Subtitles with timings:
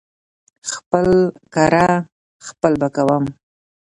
[0.71, 1.09] خپل
[1.53, 1.87] کاره
[2.47, 3.23] خپل به کوم.